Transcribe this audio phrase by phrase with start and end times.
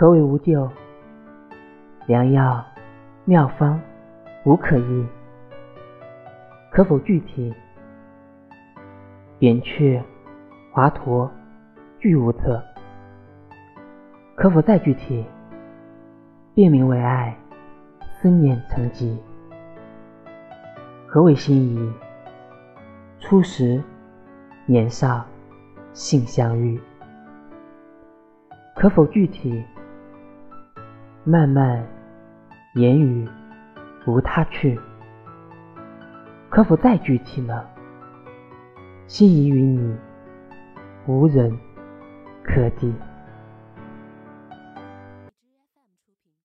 [0.00, 0.70] 何为无救？
[2.06, 2.64] 良药
[3.24, 3.80] 妙方
[4.44, 5.06] 无可医，
[6.70, 7.52] 可否具体？
[9.40, 10.00] 扁鹊、
[10.70, 11.28] 华佗
[11.98, 12.62] 俱无策，
[14.36, 15.26] 可否再具体？
[16.54, 17.36] 辨明为爱，
[18.20, 19.20] 思念成疾。
[21.08, 21.92] 何为心仪？
[23.18, 23.82] 初时
[24.64, 25.26] 年少
[25.92, 26.80] 性相遇，
[28.76, 29.60] 可否具体？
[31.30, 31.86] 漫漫。
[32.72, 33.28] 言语
[34.06, 34.80] 无他趣，
[36.48, 37.62] 可否再具体呢？
[39.06, 39.94] 心仪于你，
[41.06, 41.54] 无人
[42.42, 42.94] 可敌。